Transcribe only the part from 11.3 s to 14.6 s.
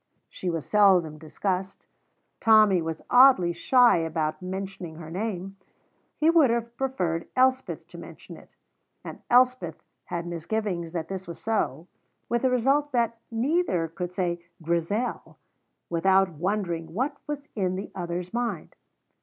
so, with the result that neither could say